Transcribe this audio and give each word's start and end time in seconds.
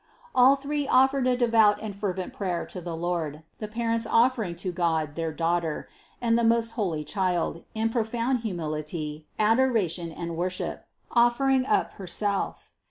All 0.33 0.55
three 0.55 0.87
offered 0.87 1.27
a 1.27 1.37
devout 1.37 1.79
and 1.79 1.95
fervent 1.95 2.33
prayer 2.33 2.65
to 2.65 2.81
the 2.81 2.95
Lord; 2.97 3.43
the 3.59 3.67
parents 3.67 4.07
offering 4.09 4.55
to 4.55 4.71
God 4.71 5.13
their 5.13 5.31
Daughter, 5.31 5.87
and 6.19 6.39
the 6.39 6.43
most 6.43 6.71
holy 6.71 7.03
Child, 7.03 7.65
in 7.75 7.89
profound 7.89 8.39
humility, 8.39 9.27
adoration 9.37 10.11
and 10.11 10.35
worship, 10.35 10.87
offering 11.11 11.67
up 11.67 11.91
Herself. 11.93 12.71